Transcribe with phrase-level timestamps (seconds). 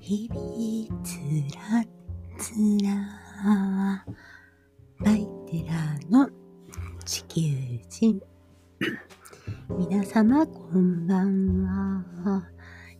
[0.00, 1.16] 日々つ
[1.54, 1.84] ら
[2.38, 2.52] つ
[2.84, 4.04] ら
[5.00, 6.28] バイテラの
[7.04, 7.40] 地球
[7.88, 8.20] 人。
[9.78, 11.64] 皆様こんばん
[12.24, 12.48] は。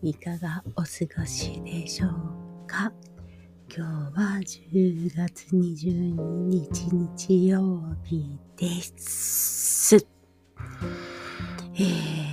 [0.03, 0.87] いかがお過
[1.21, 2.93] ごしでしょうか？
[3.75, 6.15] 今日は10月22
[6.49, 8.67] 日日曜日で
[8.99, 9.97] す。
[11.75, 12.29] えー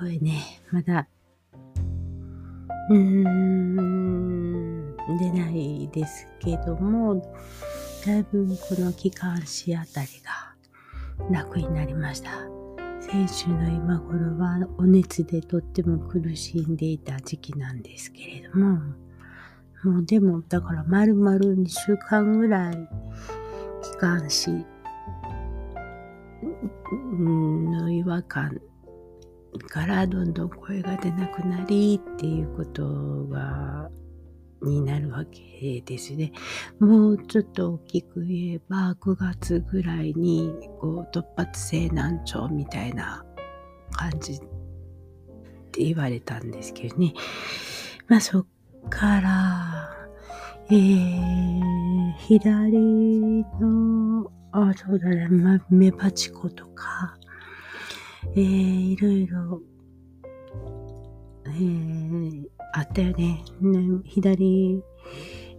[0.00, 1.08] これね、まだ、
[2.90, 7.22] うーん、出ないですけども、
[8.04, 10.56] だいぶこの気管支あたりが
[11.30, 12.30] 楽になりました。
[13.00, 18.80] 先週の今頃はお熱でとっても苦しんでいた時期なんですけれども、
[19.84, 22.88] もうでもだから丸々2週間ぐらい
[23.82, 24.66] 気管支
[26.82, 28.60] の違和感
[29.58, 33.90] からどんどん声が出なくなりっていうことが
[34.62, 36.32] になるわけですね。
[36.78, 43.24] もうちょっと大きく言えば9月ぐらいにこう突発性難聴みたいな
[43.92, 44.38] 感じっ
[45.72, 47.14] て言われたんですけどね。
[48.08, 48.46] まあそっ
[48.88, 49.90] から、
[50.70, 57.16] えー、左の、あ、そうだね、ま、メバチコとか、
[58.34, 59.62] えー、いろいろ、
[61.46, 63.42] えー、あったよね。
[63.60, 64.82] ね左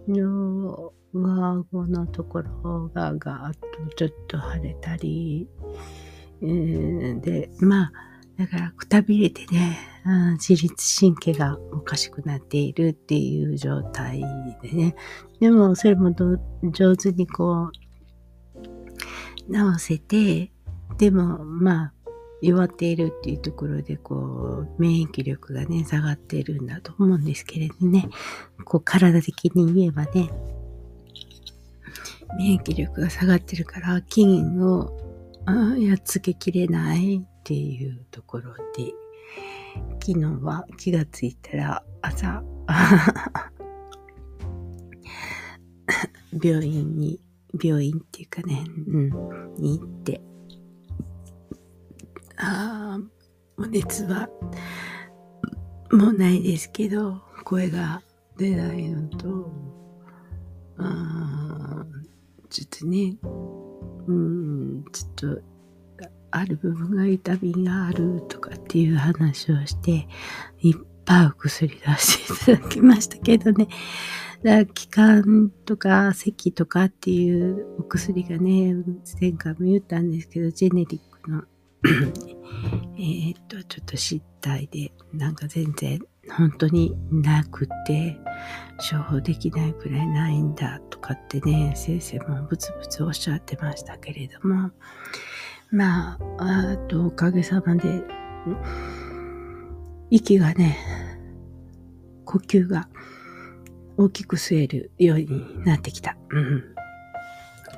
[0.08, 5.48] の上顎のところがガーッとちょっと腫れたり、
[6.42, 7.92] えー、で、まあ、
[8.38, 9.78] だからくたびれてね、
[10.38, 14.20] 自律神経がおかしくなっているっていう状態
[14.62, 14.96] でね。
[15.38, 16.12] でもそれも
[16.72, 17.70] 上手にこ
[19.48, 20.50] う、直せて、
[20.98, 21.92] でもまあ、
[22.42, 28.08] 弱っているっていうところで、こう、免疫力がね、下がっているんだと思うんですけれどね、
[28.64, 30.28] こう、体的に言えばね、
[32.36, 34.90] 免疫力が下がってるから、菌を
[35.78, 38.92] やっつけきれないっていうところで、
[40.04, 42.42] 昨日は気がついたら朝、
[46.42, 47.20] 病院に、
[47.62, 49.10] 病院っていうかね、うん、
[49.58, 50.20] に行って、
[52.36, 52.98] あ
[53.58, 54.28] あ、熱は
[55.90, 58.02] もうないですけど、声が
[58.36, 59.52] 出ないのと、
[60.78, 61.84] あ
[62.48, 63.16] ちょっとね、
[64.06, 65.42] うん、ちょっと、
[66.30, 70.08] ある部分が痛みがあるとかっていう話をして、
[70.60, 73.68] いっぱいお薬出していただきましたけどね。
[74.42, 78.74] だから気管とか咳とかっていうお薬がね、
[79.20, 81.44] 前回も言ったんですけど、ジェネリックの
[82.98, 86.00] えっと、ちょっと失態で、なんか全然
[86.30, 88.18] 本当になくて、
[88.90, 94.70] 処方できないくらいないんだとかってね、先生もブツブツおっしゃってましたけれども、
[95.70, 98.02] まあ、あとおかげさまで、
[100.10, 100.78] 息がね、
[102.24, 102.88] 呼吸が
[103.96, 106.16] 大きく吸えるようになってきた。
[106.30, 106.74] うん。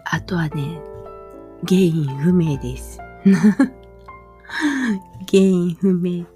[0.05, 0.81] あとはね、
[1.67, 2.99] 原因不明です。
[5.31, 6.27] 原因不明。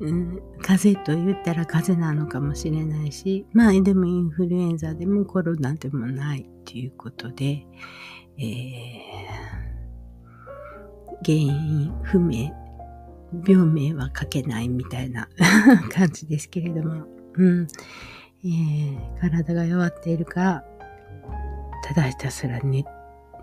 [0.00, 7.64] うん、風邪と言ったら風邪なのかもしれないし、まあでもインフルエンザでもコロナでもないっていうことで、
[8.36, 12.50] えー、原因不明、
[13.46, 15.28] 病名は書けないみたいな
[15.94, 17.68] 感じですけれども、うん、
[18.44, 20.64] えー、体が弱っているから、
[21.84, 22.84] ただひたすら寝、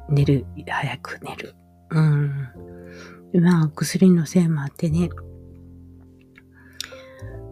[0.09, 1.55] 寝る、早く寝る。
[1.91, 2.69] うん
[3.34, 5.09] まあ、薬のせいもあってね、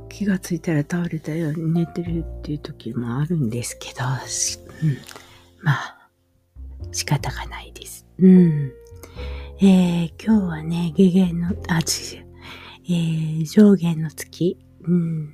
[0.09, 4.03] 気がついたら倒れたように寝てるっていう時もあるんですけど、
[4.83, 4.97] うん、
[5.61, 6.09] まあ、
[6.91, 8.07] 仕方がないです。
[8.17, 8.71] うん。
[9.61, 12.27] えー、今日はね、下限の、あ、違う、
[12.85, 15.33] えー、上限の月、うん。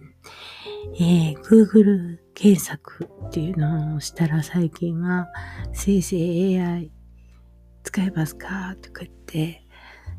[1.00, 5.28] えー、Google 検索っていうのをしたら最近は、
[5.72, 6.92] 生成 AI
[7.84, 8.76] 使えますか？
[8.82, 9.63] とか言って、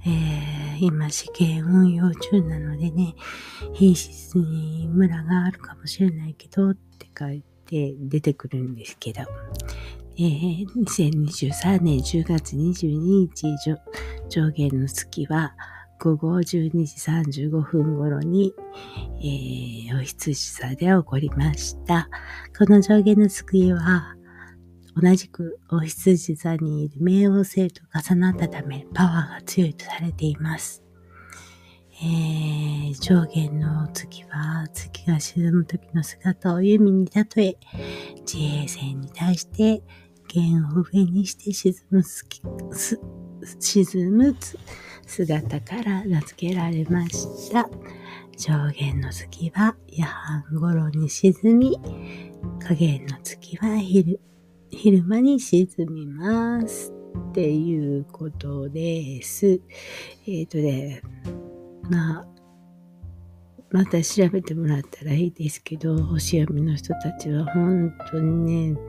[0.06, 3.14] えー、今試験運用中なのでね、
[3.72, 9.22] 品質にムラがあるかもしれないけどって書いて出てくるんですけど、
[10.16, 13.46] えー、2023年10月22日
[14.28, 15.54] 上限の月は
[15.98, 18.52] 午後12時35分頃に、
[19.20, 22.10] えー、お羊座で起こりました。
[22.58, 24.14] この上限の月は
[25.00, 30.82] 同じくお羊座にいる冥王星と重なったためパワーが強いとされています。
[32.02, 37.56] えー、上限の月は月が沈む時の姿を弓に例え、
[38.20, 39.82] 自衛線に対して
[40.28, 42.02] 弦を上にして沈む
[43.60, 44.36] 沈む
[45.06, 47.68] 姿から名付けられました。
[48.36, 51.78] 上限の月は夜半頃に沈み、
[52.58, 54.20] 下限の月は昼、
[54.74, 56.92] 昼間に沈みます。
[57.30, 59.46] っていうことです。
[59.46, 61.00] えっ、ー、とね、
[61.90, 62.26] まあ、
[63.70, 68.80] また調べてもらったらいいですけど、星読みの人たちは本当にね、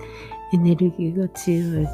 [0.53, 1.87] エネルギーが強い。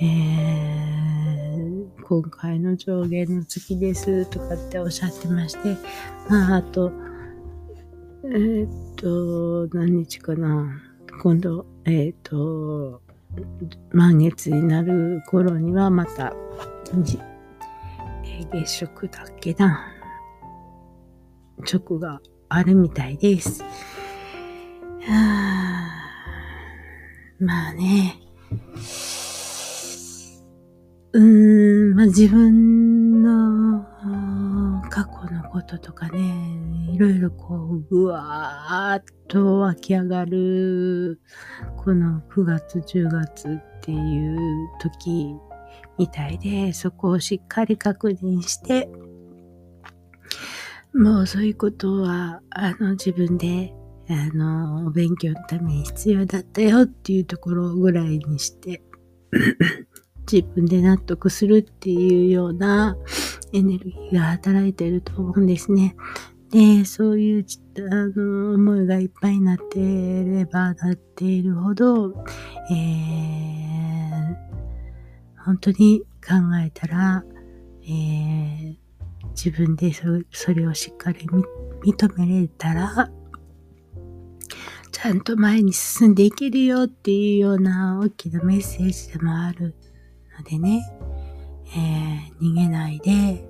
[0.00, 5.76] えー、今回の上限の月ですとかっておっしゃってまして、
[6.28, 6.92] まあ、あと、
[8.24, 10.82] えー、っと、何日かな。
[11.22, 13.02] 今度、えー、っと、
[13.92, 16.34] 満月になる頃にはまた、
[18.52, 19.92] 月食だっけな。
[21.70, 23.62] 直があるみたいです。
[23.62, 23.68] は
[25.08, 25.88] あ、
[27.40, 28.20] まあね。
[31.12, 33.82] うーん、まあ自分の
[34.90, 36.18] 過去のこととかね、
[36.92, 41.20] いろいろこう、ぐわーっと湧き上がる、
[41.76, 44.38] この9月、10月っていう
[44.80, 45.34] 時
[45.98, 48.90] みたいで、そこをしっかり確認して、
[50.94, 53.72] もうそういうことは、あの、自分で、
[54.10, 58.82] あの、お勉強のために必要だったよっていうところぐらいにして
[60.30, 62.96] 自分で納得するっていうような
[63.52, 65.96] エネルギーが働いてると思うんですね。
[66.50, 67.46] で、そういう、
[67.90, 72.24] あの、思いがいっぱいになってればなっているほど、
[72.70, 74.36] えー、
[75.44, 77.24] 本当に考えたら、
[77.82, 78.76] えー、
[79.30, 81.20] 自分でそそれをしっかり
[81.84, 83.10] 認めれたら、
[84.90, 89.76] ちゃんと前に進んでいけるよっていうような大きなメッセージでもある
[90.38, 90.82] のでね、
[91.76, 93.46] えー、逃げないで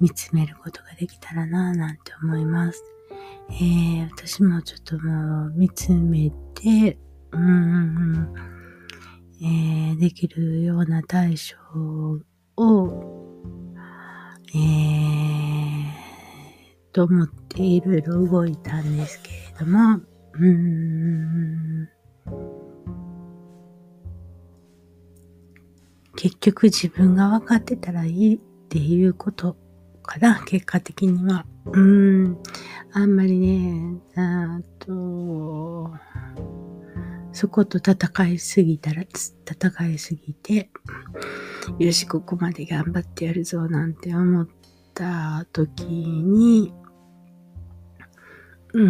[0.00, 2.82] 見つめることができたらなぁなんて思います。
[3.50, 6.98] えー、私もちょっともう見つめて、
[7.32, 8.34] うん、
[9.42, 12.20] えー、できるような対処
[12.62, 13.18] を
[14.54, 15.90] えー、
[16.92, 20.00] と思っていろいろ動いたんですけれども、
[20.34, 21.88] うん、
[26.20, 28.38] 結局自分が分かってたらいいっ
[28.68, 29.56] ていうこと
[30.02, 31.46] かな、結果的には。
[31.66, 32.38] うん、
[32.92, 35.92] あんまりね、あと、
[37.30, 40.70] そこと戦いすぎたら、戦いすぎて、
[41.78, 44.48] よし、ここまで頑張ってやるぞなんて思っ
[44.94, 46.74] た時に、
[48.74, 48.84] うー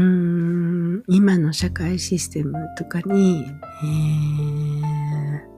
[1.00, 5.57] ん、今の社会システムとかに、えー、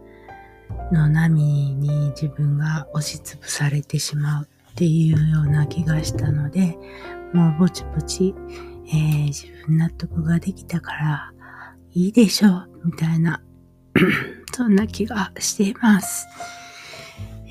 [0.93, 1.43] の波
[1.75, 6.77] に自分が押しつぶされてしまうっていうような気がしたので、
[7.33, 8.35] もうぼちぼち、
[8.89, 11.33] えー、自分納得ができたから
[11.93, 13.43] いいでしょう、みたいな、
[14.55, 16.27] そんな気がしています。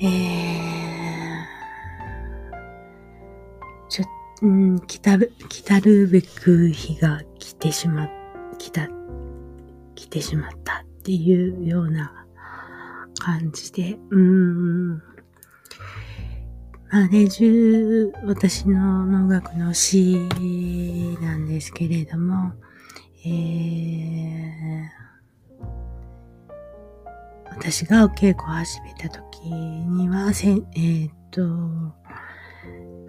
[0.02, 1.46] えー、
[3.88, 4.04] ちょ、
[4.42, 8.08] うん、来たる、来たるべく日が来てしま、
[8.58, 8.88] 来た、
[9.94, 12.19] 来てしまったっていうような
[13.20, 14.96] 感じで、うん、
[16.90, 20.16] まあね、十、私の能楽の詩
[21.20, 22.52] なんですけれども、
[23.24, 24.82] えー、
[27.50, 31.42] 私がお稽古を始めた時には、せえー、っと、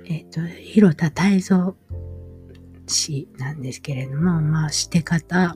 [0.05, 1.75] えー、っと、広田泰造
[2.85, 5.55] 氏なんですけれども、まあ、して方、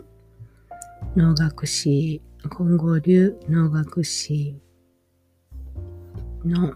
[1.15, 4.59] 能楽師、金剛流能楽師
[6.43, 6.73] の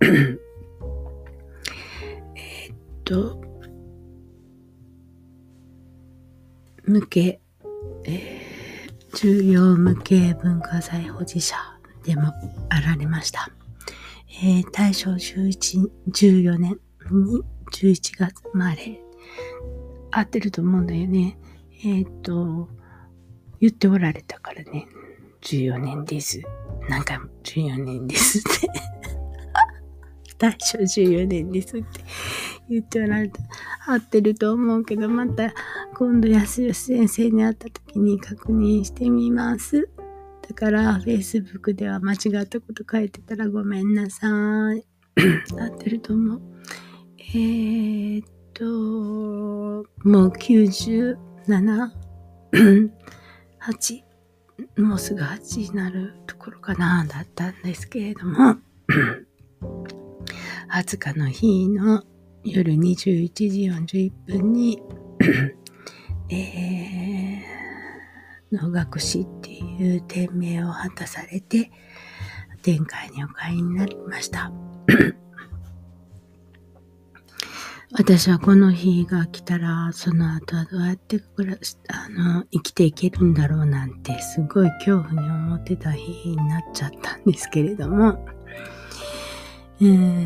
[2.36, 3.40] えっと、
[6.84, 7.40] 向け、
[8.04, 8.54] えー
[9.14, 11.56] 重要無形文化財保持者
[12.02, 12.32] でも
[12.68, 13.48] あられました。
[14.42, 16.80] えー、大正11 14年
[17.12, 17.42] に
[17.72, 19.00] 11月生まれ、
[20.10, 21.38] 合ってると思うんだよね。
[21.84, 22.68] えっ、と、
[23.64, 24.86] 言っておられたからね、
[25.40, 26.42] 14年です。
[26.90, 28.68] 何回も14年ですって
[30.36, 32.04] 大正14年ですって
[32.68, 33.40] 言っておられた。
[33.86, 35.54] 合ってると思うけど、また
[35.94, 39.88] 今度安吉先生に会った時に確認してみます。
[40.46, 44.26] だから、Facebook では間違ったこと書いてたらごめんなさ
[44.74, 44.84] い。
[45.58, 46.42] 合ってると思う。
[47.32, 48.64] ー、っと、
[50.06, 51.16] もう97、
[53.66, 54.02] 8、
[54.82, 58.56] もうすぐ8になるところかな、だったんですけれども、
[60.70, 62.02] 20日の日の
[62.42, 63.70] 夜21時
[64.02, 64.82] 41分に、
[66.28, 71.70] えー、能楽師っていう店名を果たされて、
[72.62, 74.52] 天界にお帰りになりました。
[77.96, 88.18] 私はこの日が来たら、その後はどうやって暮らし、あの、生きていけるんだろうなんて、すごい恐怖に思ってた日になっちゃったんですけれども、
[89.80, 90.18] えー、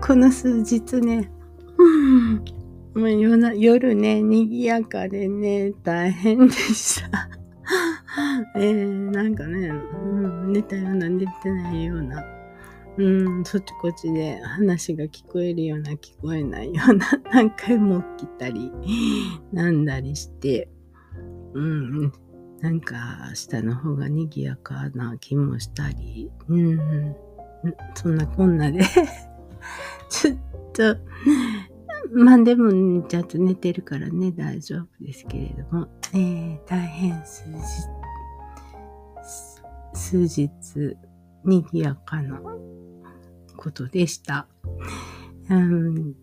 [0.00, 1.30] この数日ね、
[2.94, 7.28] もう夜な夜ね、賑やかでね、大変でした。
[8.56, 12.24] えー、なんかね、うん、寝たような寝てないような、
[12.98, 18.72] うん、そっちこっちで話が聞こえるような聞こえないような、 何回も起きたり、
[19.52, 20.68] なんだりして、
[21.52, 22.12] うん、
[22.60, 27.16] なんか下の方が賑やかな気もしたり、うん、
[27.94, 28.80] そんなこんなで
[30.08, 30.36] ちょっ
[30.72, 30.96] と、
[32.12, 37.60] まあでも、ちゃんと寝てるからね、大丈夫ですけれども、えー、大変数日、
[39.92, 40.96] 数日、
[41.46, 42.40] 賑やかな
[43.56, 44.48] ことでした。
[45.48, 46.14] うん、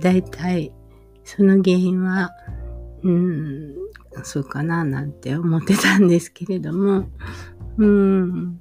[0.00, 0.72] だいたい、
[1.24, 2.30] その原因は、
[3.02, 3.74] うん、
[4.22, 7.08] そうかななんて思ってたんですけれども、
[7.78, 8.60] うん、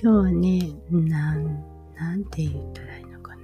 [0.00, 0.60] 日はね、
[0.90, 1.64] なん、
[1.96, 3.42] なんて言ったらいいのかね。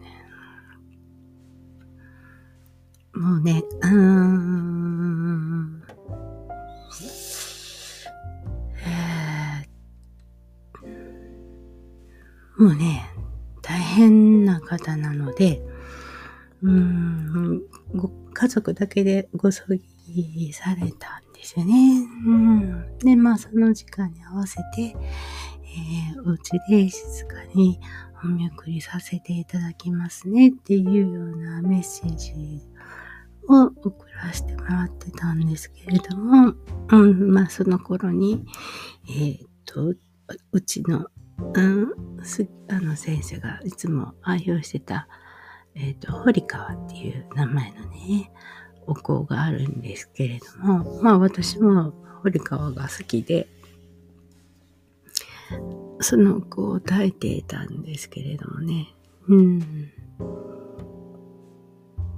[3.14, 5.82] もうね、うん、
[12.58, 13.08] もうね、
[13.62, 15.62] 大変な方なので、
[16.62, 17.62] うん、
[17.94, 19.64] ご家族だけでご葬
[20.08, 22.06] 儀されたんですよね。
[22.26, 27.80] うん、で、まあその時間に合わせて、えー、お家で静かに
[28.24, 32.32] お見送りさせていただきますねっていうようなメッセージ
[33.48, 36.54] を送らせてもらってたんですけれども、
[36.90, 38.44] うん、まあその頃に、
[39.08, 39.94] えー、っと、
[40.52, 41.06] うちの、
[42.68, 45.08] あの先生がいつも愛用してた、
[45.74, 48.32] えっ、と、堀川っていう名前のね、
[48.86, 53.48] お香があるんですけれども、まあ私も堀川が好きで、
[56.00, 58.88] その子を耐えていたんですけれどもね。
[59.28, 59.90] うん。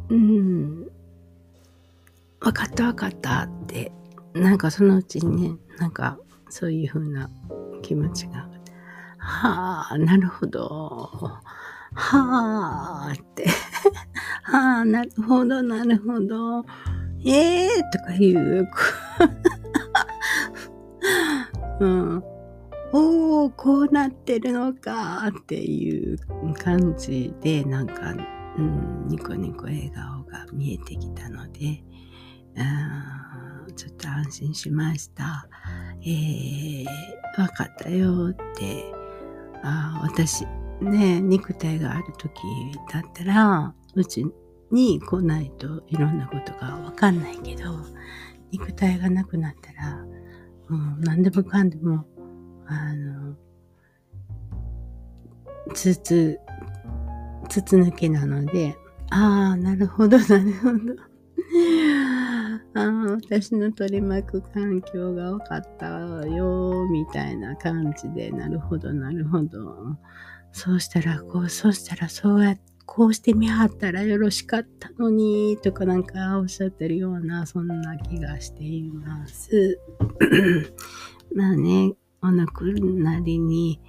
[0.09, 0.89] うん。
[2.41, 3.93] わかったわかったって、
[4.35, 6.19] なんかそのうちにね、なんか
[6.49, 7.31] そういう風な
[7.83, 8.46] 気持ちが。
[9.27, 11.11] はあ、なるほど。
[11.95, 13.49] はあって。
[14.45, 16.65] はあ、なるほど、なるほど。
[17.25, 18.69] ええー、とか言う。
[21.81, 22.23] うん。
[22.93, 26.19] おお、こうなってるのかっていう
[26.55, 28.15] 感じで、なんか、
[28.57, 31.83] うん、ニコニコ笑顔が見えてきたので、
[32.55, 35.49] うん、ちょっと安心しました。
[36.03, 36.87] えー、
[37.41, 38.96] わかったよって、
[39.67, 40.47] あ私、
[40.81, 42.33] ね、肉体がある時
[42.93, 44.27] だったら、うち
[44.71, 47.65] に来ないといろんなことがわかんないけど、
[48.53, 49.97] 肉体がなくなったら、
[50.69, 52.05] もう何でもかんでも
[52.69, 53.37] あの、
[55.75, 56.41] つつ、
[57.49, 58.77] 筒抜けなので、
[59.11, 60.79] ああ、なるほど、なるほど。
[62.77, 65.87] ああ、私の取り巻く環境が分かった
[66.27, 69.97] よ、みたいな感じで、なるほど、なるほど。
[70.53, 79.79] そうしたら、こう、そうしたら、そうやって、こうしてみはったらよろしかったのに、とかなんかおっしゃってるような、そんな気がしています。
[81.35, 81.93] まあね、
[82.23, 83.81] お亡くなりに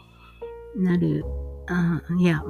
[0.76, 1.24] なる、
[1.68, 2.42] あいや、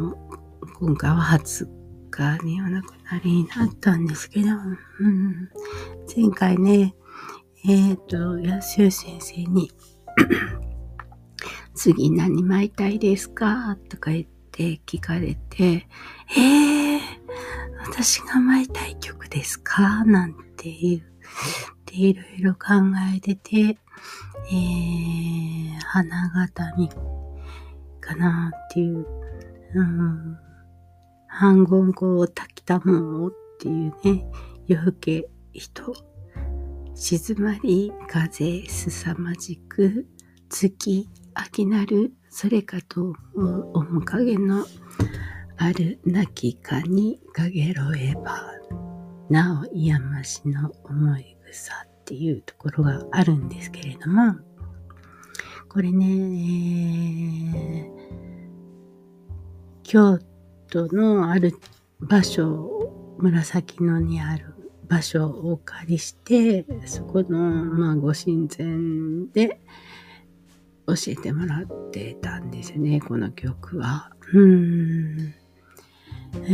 [0.80, 1.77] 今回は20
[2.18, 4.50] 日にお亡くなりになったんですけど、
[5.00, 5.50] うん、
[6.16, 6.96] 前回ね、
[7.66, 9.72] えっ、ー、と、安代先生に
[11.76, 15.88] 次何巻いたいですかとか言って聞かれて、
[16.36, 17.00] えー、
[17.86, 21.02] 私が巻いたい曲ですかなんて言っ
[21.86, 22.60] て、いろいろ考
[23.16, 23.78] えてて、
[24.50, 26.90] えー、花形に
[28.00, 29.06] かなっていう、
[29.76, 30.38] うん、
[31.40, 34.26] 半言語を炊きたもんっていうね、
[34.66, 35.94] 夜更け人、
[36.96, 40.08] 静まり風すさまじく、
[40.50, 44.66] 月、秋なるそれかと思う面影の
[45.58, 48.42] ある亡きかにかげろえば、
[49.30, 54.34] なおいやましの思い草っていうところがあるんですけれども、
[55.70, 56.04] これね、
[57.54, 57.92] えー、
[59.84, 60.18] 京
[60.70, 61.58] 都のある
[62.00, 64.54] 場所、紫野にある
[64.88, 68.68] 場所をお借りして、そこの、まあ、ご神前
[69.34, 69.60] で
[70.88, 74.12] 教えてもらってたんですよね、この曲は。
[74.34, 75.34] うん。
[76.44, 76.50] え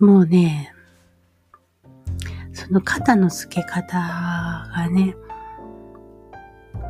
[0.00, 0.74] ー、もうね、
[2.52, 5.14] その肩の付け方がね、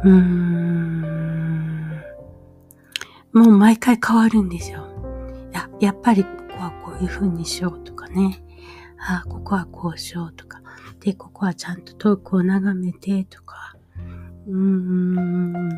[0.05, 1.38] うーん、
[3.39, 4.85] もう毎回変わるんですよ。
[5.53, 8.43] や、やっぱりここはこういう風にしようとかね。
[8.99, 10.61] ああ、ここはこうしようとか。
[10.99, 13.77] で、ここはちゃんと遠くを眺めてとか。
[14.49, 15.71] うーん、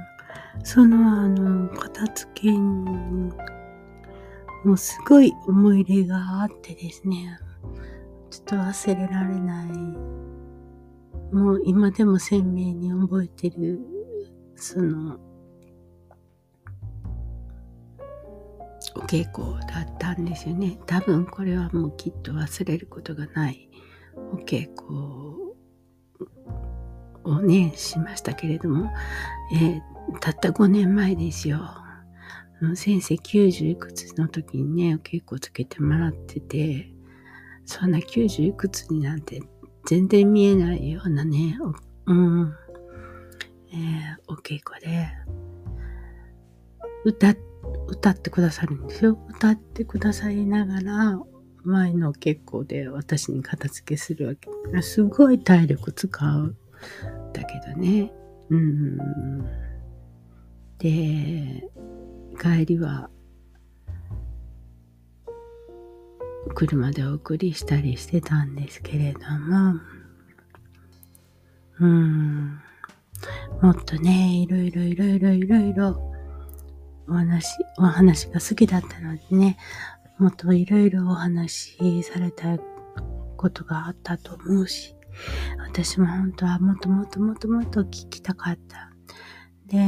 [0.65, 3.31] そのあの、片付けに
[4.65, 7.39] もうすごい思い入れがあってですね、
[8.31, 9.69] ちょっと忘れられない。
[11.31, 13.81] もう今でも鮮明に覚えてる、
[14.57, 15.19] その、
[18.97, 20.79] お稽古だったんですよね。
[20.87, 23.69] 多分これはもうきっと忘れることがない
[24.33, 25.55] お稽古
[27.25, 28.91] をね、しましたけれども、
[29.53, 31.61] えー、たった5年前ですよ。
[32.75, 36.91] 先生90いくつの時にね、お稽古つけてもらってて、
[37.65, 39.41] そんな90いくつになんて
[39.87, 41.59] 全然見えないようなね、
[42.07, 42.55] うん、
[43.73, 45.09] えー、お稽古で、
[47.05, 47.50] 歌って、
[47.89, 49.19] 歌ってくださるんですよ。
[49.29, 51.21] 歌ってくださいながら、
[51.63, 54.49] 前のお稽古で私に片付けするわけ。
[54.83, 56.57] すごい体力使う。
[57.33, 58.13] だけどね。
[58.49, 58.99] うん。
[60.79, 61.69] で、
[62.41, 63.11] 帰りは
[66.55, 69.81] 車でお送りしたりしてたんですけれども、
[71.81, 72.61] うん、
[73.63, 76.10] もっとね、いろいろいろいろいろいろ
[77.11, 79.57] お話、お話が好きだったのでね、
[80.19, 82.57] もっといろいろお話しされた
[83.37, 84.95] ことがあったと思うし、
[85.59, 88.93] 私も本当はもっともっともっともっと聞きたかった。
[89.67, 89.79] で、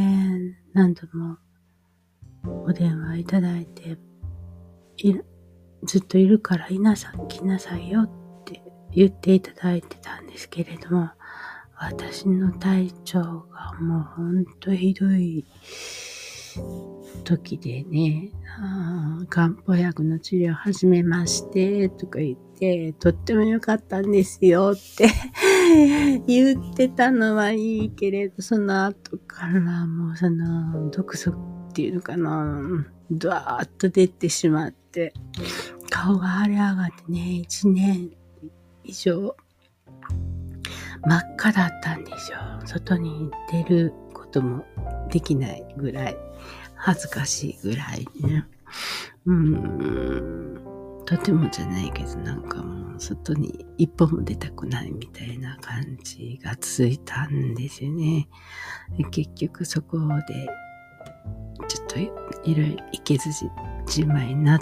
[0.72, 1.38] 何度も
[2.64, 3.98] お電話いただいて、
[4.96, 5.14] い
[5.84, 8.10] ずっといるからいなさ、来なさいよっ
[8.44, 11.10] て言っていただいてたんですけれども、
[11.76, 15.44] 私の体調がもうほんとひどい
[17.24, 18.30] 時でね、
[19.28, 25.08] 漢方薬の治療始めましてとか言って、とっても良かったんですよって
[26.26, 35.12] 言ってたのはいいけれど、その後からもうその毒素っていうのかな、ドワーッと出てしまって、
[35.90, 38.10] 顔が腫れ上がってね、一年
[38.84, 39.36] 以上
[41.04, 42.38] 真っ赤だったんですよ。
[42.64, 44.64] 外に出ることも
[45.10, 46.16] できないぐらい、
[46.84, 48.44] 恥ずかしいぐらいね。
[49.24, 58.28] うん、とてもじゃないけど、なんかもう外に一歩も出たくないみたいな感じが続いたんですよね。
[59.12, 60.48] 結局そこで
[61.68, 62.06] ちょっとい
[62.56, 63.30] ろいろいけず
[63.86, 64.60] じまいになっ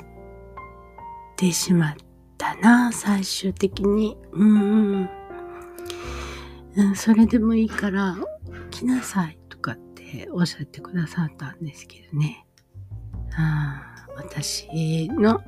[1.37, 1.95] てしまっ
[2.37, 4.19] たな、最終的に。
[4.33, 5.09] うん、
[6.77, 6.97] うん。
[6.97, 8.15] それでもいいから、
[8.71, 9.40] 来なさい
[10.11, 12.45] とかっておっしゃってくださったんですけどね。
[13.37, 15.41] あ私の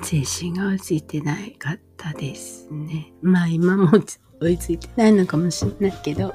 [0.00, 3.12] 精神が追いついてないかったですね。
[3.20, 3.90] まあ今も
[4.40, 6.32] 追いついてないのかもしれないけど、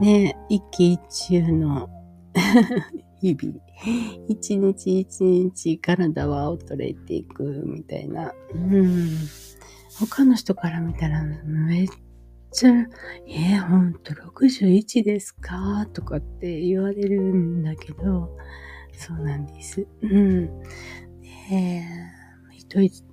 [0.00, 1.88] ね、一喜一憂の
[3.22, 3.66] 日々。
[4.28, 8.32] 一日一日体は衰えていくみたいな。
[8.54, 9.08] うん。
[9.98, 11.88] 他の人から見たらめっ
[12.52, 12.70] ちゃ、
[13.28, 15.86] えー、ほんと61ですか？
[15.92, 18.36] とかって言われるんだけど、
[18.92, 19.86] そうなんです。
[20.02, 20.46] うん。
[21.50, 21.84] で、
[22.52, 23.04] 一人、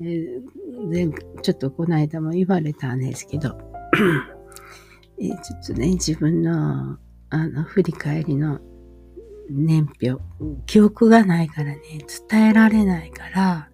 [0.00, 1.08] え、
[1.42, 3.58] ちょっとこの間も言われたんですけど、
[5.18, 6.98] え、ちょっとね、自分の、
[7.30, 8.60] あの、振り返りの
[9.48, 10.22] 年表、
[10.66, 11.80] 記憶がないからね、
[12.28, 13.68] 伝えられないから、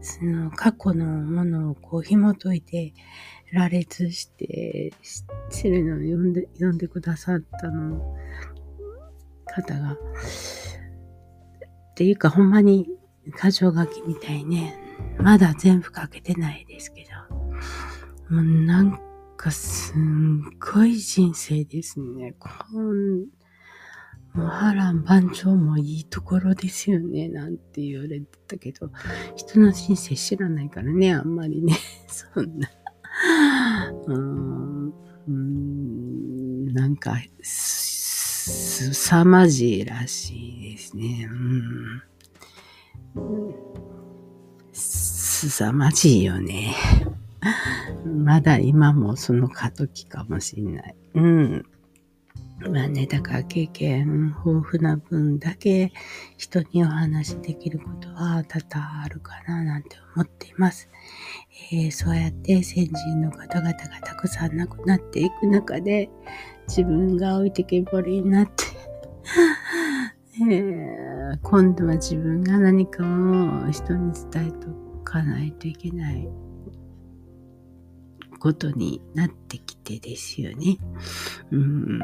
[0.00, 2.92] その過去のものをこう紐解いて、
[3.54, 5.24] 羅列して、し
[5.62, 8.16] てるのを読んで、読んでくださったの、
[9.46, 9.96] 方が、っ
[11.94, 12.88] ていうかほんまに
[13.40, 14.76] 箇条書きみたいね、
[15.18, 18.98] まだ全部書けてないですけど、もう何
[19.36, 22.34] かすんごい人生ですね。
[22.38, 23.26] こん
[24.34, 28.90] もう波乱万丈もいいところですよね、なんて言われてたけど、
[29.36, 31.74] 人の人生知らないからね、あんまりね、
[32.08, 32.68] そんな。
[34.06, 34.92] うん、
[35.28, 41.28] うんなんか、すさまじいらしいですね。
[41.30, 43.54] うん。
[44.72, 46.74] すさまじいよね。
[48.04, 50.96] まだ今もその過渡期かもしんない。
[51.14, 51.66] うん。
[52.60, 55.92] まあね、だから経験豊富な分だけ
[56.38, 60.88] 人にお話しできることは多々あるかななんて思っています。
[61.72, 66.08] えー、そうやって先人の方々がたくさん亡くなっていく中で
[66.68, 68.64] 自分が置いてけぼりになって
[70.48, 74.68] えー、今度は自分が何かを人に伝えと
[75.04, 76.28] かないといけない
[78.38, 80.78] ことになってきてですよね。
[81.50, 82.00] うん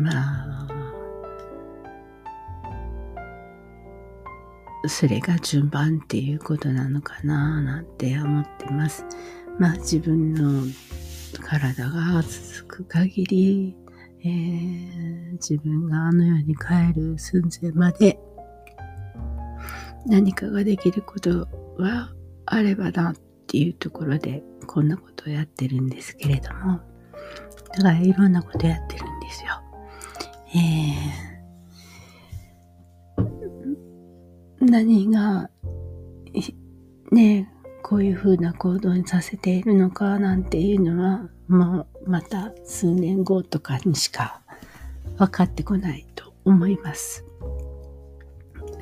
[0.00, 0.66] まあ、
[4.86, 9.04] それが順番っていうことなのかななんて思ってます。
[9.58, 10.64] まあ自分の
[11.42, 13.76] 体が続く限り、
[14.24, 18.18] えー、自分があの世に帰る寸前まで
[20.06, 22.10] 何かができることは
[22.46, 23.14] あればなっ
[23.46, 26.80] ていうところでこんなことをやってるんですけれども
[27.74, 29.69] だからいろんなことやってるんですよ。
[30.52, 35.48] えー、何が、
[37.12, 44.42] ね、こういうふうな行動にさせているのかなんていうのは、もうまた数年後とかにしか
[45.18, 47.24] 分かってこないと思います。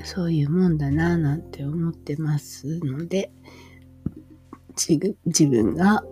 [0.05, 3.31] そういうもんだなぁなんて思ってますので、
[5.27, 6.03] 自分が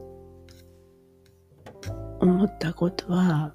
[2.20, 3.54] 思ったことは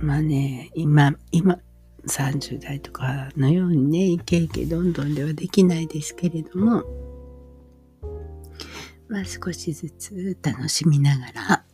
[0.00, 1.58] まあね、今、今、
[2.06, 6.84] 30代とかのようにね、イケイケどんどんではできないですけれども、
[9.08, 11.64] まあ少しずつ楽しみながら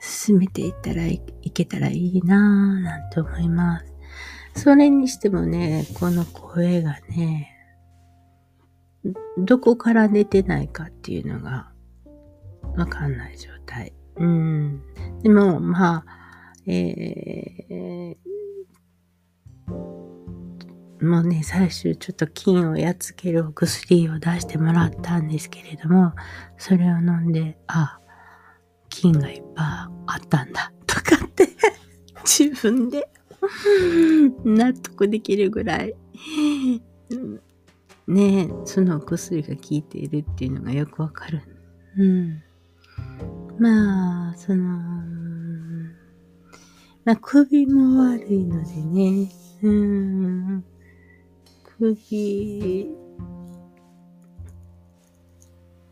[0.00, 1.20] 進めていったらい
[1.52, 3.80] けたらいいなぁなんて思いま
[4.54, 4.62] す。
[4.62, 7.54] それにしてもね、この声がね、
[9.38, 11.70] どこから出てないかっていうのが
[12.76, 13.92] わかんない状態。
[14.16, 14.82] うん。
[15.22, 16.17] でも、まあ、
[16.70, 26.12] えー、もうね、最終ちょっと菌をやっつけるお薬を出してもらったんですけれども、
[26.58, 27.98] それを飲んで、あ、
[28.90, 29.66] 菌がいっぱい
[30.06, 31.48] あったんだ、とかって
[32.24, 33.08] 自分で
[34.44, 35.94] 納得できるぐらい
[38.06, 41.42] ねそのお薬が効いているっていうのがよくわかる。
[41.96, 42.42] うん。
[43.58, 45.02] まあ、その、
[47.08, 49.30] まあ、首も悪いのでね。
[49.62, 50.64] うん。
[51.78, 52.90] 首、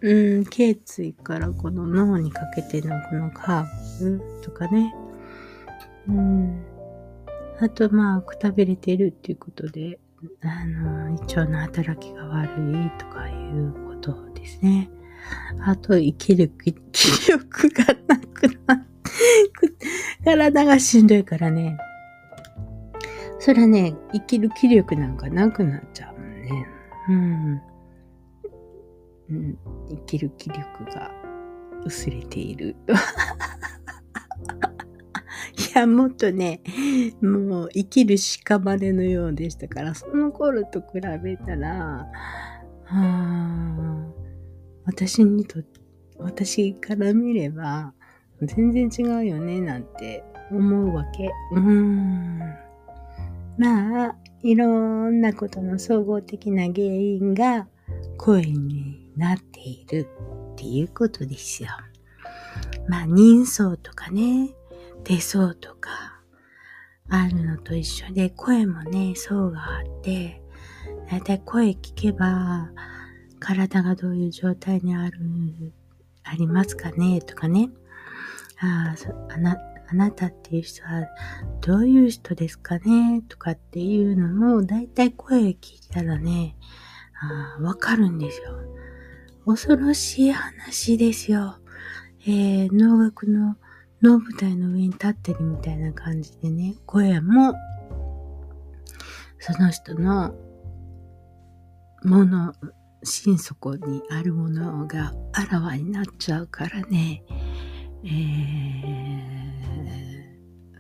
[0.03, 4.95] うん、頸椎からこの脳にかけてのこのカーブとかね。
[6.07, 6.63] うん。
[7.61, 9.99] あと、まあ、くたびれてるっていうことで、
[10.43, 14.91] あの、胃腸の働きが悪いとかいうことですね。
[15.65, 16.53] あと、生きる
[16.93, 18.96] 気力がなくなって、
[20.25, 21.79] 体がしんどいからね。
[23.39, 26.67] それはね、生きる気力なんかなくなっちゃうもんね。
[27.09, 27.61] うん。
[29.29, 31.11] うん、生きる気力が
[31.85, 32.77] 薄れている。
[35.75, 36.61] いや、もっとね、
[37.21, 42.07] もう生きる屍のようでしたから、その頃と比べたら、
[42.89, 44.07] あ
[44.85, 45.61] 私にと、
[46.19, 47.95] 私から見れば、
[48.43, 51.31] 全然違うよね、なんて思うわけ。
[51.53, 52.39] うーん。
[53.59, 57.67] まあ、いろんなことの総合的な原因が
[58.19, 60.09] 声になっている
[60.53, 61.71] っていうことですよ。
[62.89, 64.51] まあ、人相とかね、
[65.05, 66.21] 手相とか、
[67.09, 70.43] あるのと一緒で、声もね、層があって、
[71.11, 72.71] だいたい声聞けば、
[73.39, 75.73] 体がどういう状態にある、
[76.25, 77.71] ありますかねとかね。
[78.61, 78.95] あ
[79.31, 79.57] あな、
[79.89, 81.07] あなたっていう人は
[81.61, 83.23] どういう人ですかね？
[83.29, 85.59] とかっていうのも、だいたい声聞い
[85.91, 86.57] たらね、
[87.21, 88.59] あわかるんですよ。
[89.45, 91.59] 恐ろしい話ですよ。
[92.27, 93.57] えー、能楽の
[94.03, 97.55] 能舞台の上に立ってるみたいな感じでね、声も、
[99.39, 100.35] その人の
[102.05, 102.53] もの、
[103.05, 107.23] 心底にあるものがあらわになっちゃうからね、
[108.07, 108.09] え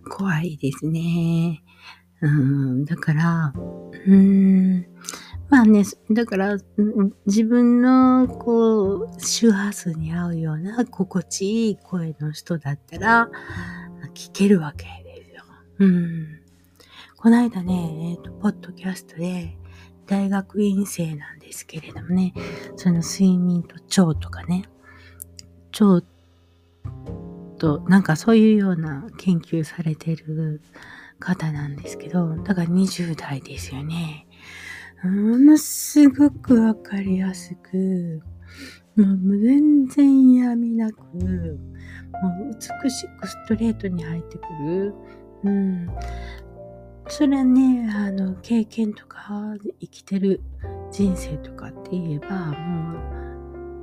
[0.05, 1.62] ー、怖いですね。
[2.23, 3.53] うん、だから、
[4.07, 4.87] うん、
[5.49, 6.57] まあね、だから、
[7.27, 13.29] 自分の、こう、周波数に合うような心地いい声の人だったら、
[14.15, 15.43] 聞けるわけですよ。
[15.79, 16.41] うん。
[17.17, 19.57] この間ね、えっ、ー、と、ポッドキャストで、
[20.07, 22.33] 大学院生なんですけれどもね、
[22.77, 24.65] その睡眠と腸とかね、
[25.81, 26.03] 腸
[27.57, 30.61] と、なんかそういうような研究されてる
[31.19, 34.27] 方なんですけど、だから20代ですよね。
[35.03, 38.23] ものすごくわかりやすく、
[38.97, 44.95] もう全然嫌味なく、もう美しくストレートに入ってくる。
[45.45, 45.88] うん。
[47.09, 50.40] それはね、あの、経験とか、生きてる
[50.90, 52.99] 人生とかって言えば、も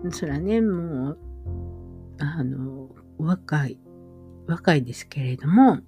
[0.04, 1.18] う、それはね、もう、
[2.18, 3.78] あの、若い、
[4.48, 5.80] 若いですけれども、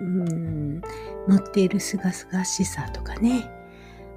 [0.00, 0.80] うん、
[1.28, 3.50] 持っているすがすがしさとかね、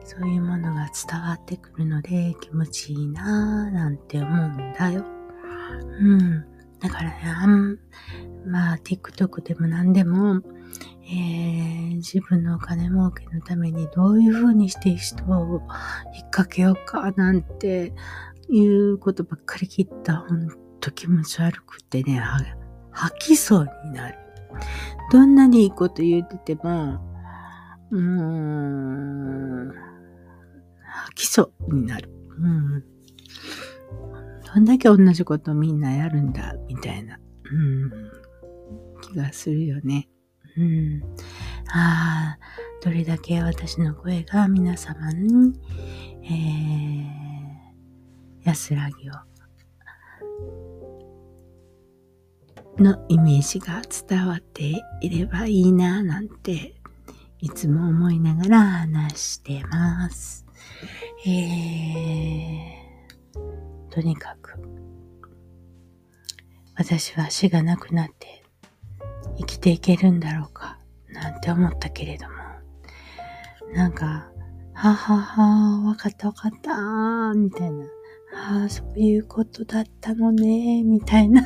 [0.03, 5.05] そういうものが伝わってくるので気持ちいいなぁなんて思うんだよ。
[5.99, 6.45] うん。
[6.79, 7.77] だからね、あん、
[8.45, 10.41] まあ TikTok でも何でも、
[11.03, 15.61] えー、自分のお金儲けのためにどういう風にして人を
[16.13, 17.93] 引っ掛けようかなんて
[18.49, 20.47] いうことばっかり聞いたほん
[20.79, 22.21] と気持ち悪くてね、
[22.91, 24.17] 吐きそうになる。
[25.11, 26.99] どんなにいいこと言ってても、
[27.91, 29.71] うーん、
[31.15, 32.09] 基礎になる。
[32.37, 32.83] うん。
[34.53, 37.91] どんだけ同じことみんなやるんだ、みたいな、うん、
[39.01, 40.07] 気がするよね。
[40.57, 41.01] うん。
[41.71, 42.39] ああ、
[42.83, 45.53] どれだけ私の声が皆様に、
[46.23, 49.13] えー、安らぎを
[52.81, 56.75] のイメージが伝わっていればいいななんて
[57.39, 60.45] いつも思いながら話してます。
[61.25, 64.53] えー、とにかく
[66.75, 68.43] 私は死がなくなって
[69.37, 72.33] 生きていけるんだろうかなんて思ったけれども
[73.73, 74.29] なんか
[74.81, 77.85] ははは、わかったわかった、みたいな。
[78.33, 81.41] ああ、そういうことだったのね、みたいな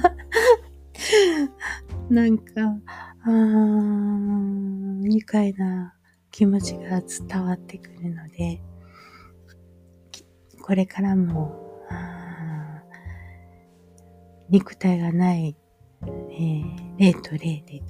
[2.09, 2.53] なんか、
[3.25, 5.93] あー愉快な
[6.31, 8.61] 気持ちが伝わってくるので、
[10.61, 12.83] これからも、あ
[14.49, 15.55] 肉体がない、
[16.03, 17.81] えー、霊と霊で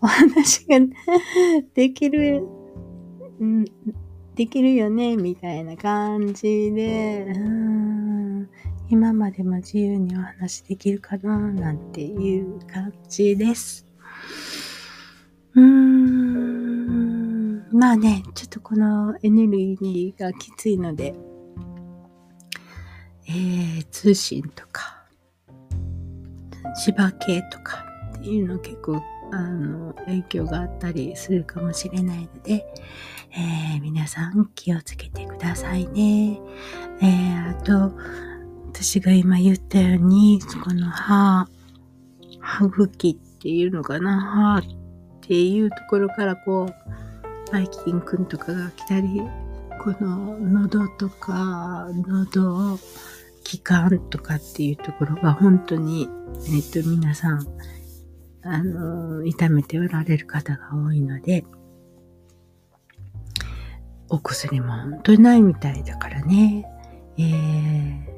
[0.00, 0.78] お話が
[1.74, 2.46] できる、
[3.40, 3.64] うん、
[4.34, 7.77] できるよね、みたいな感じで、うん。
[8.90, 13.86] 今までも自由にお話できるかななんていう感じです。
[15.54, 16.48] うーん。
[17.70, 21.14] まあね、ちょっとこのエネルギーがきついので、
[23.28, 25.04] えー、通信とか、
[26.74, 27.84] 芝系とか
[28.16, 32.66] っていうの結構あの影響があったりするかもしれないので、
[33.32, 36.40] えー、皆さん気をつけてくださいね。
[37.02, 37.92] えー、あと、
[38.80, 41.48] 私が今言ったように、この歯、
[42.38, 44.62] 歯茎っていうのかな、歯っ
[45.20, 49.20] ていうところからこう、バイキンくんとかが来たり、
[49.82, 52.78] この喉とか、喉、
[53.42, 56.08] 気管とかっていうところが本当に、
[56.54, 57.44] えっ、と、皆さん、
[58.44, 61.44] あの、痛めておられる方が多いので、
[64.08, 66.64] お薬も本当にないみたいだからね。
[67.18, 68.17] えー、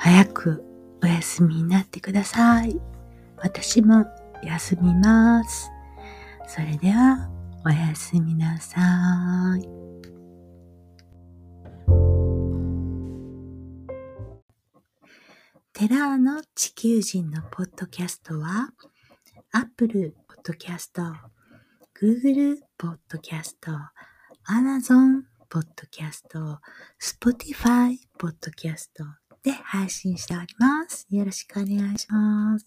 [0.00, 0.64] 早く
[1.02, 2.80] お休みになってください。
[3.36, 4.06] 私も
[4.44, 5.68] 休みます。
[6.46, 7.28] それでは、
[7.66, 8.78] おやすみなさ
[9.58, 9.62] い。
[15.72, 18.70] テラーの地球人のポッドキャストは、
[19.50, 21.12] Apple Podcast、
[22.00, 23.56] Google Podcast、
[24.48, 26.58] Amazon Podcast、
[27.00, 31.06] Spotify Podcast、で配信しております。
[31.10, 32.66] よろしくお願いします。